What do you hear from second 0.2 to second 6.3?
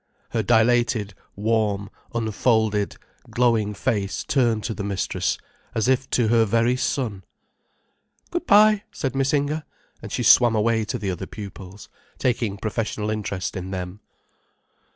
Her dilated, warm, unfolded, glowing face turned to the mistress, as if to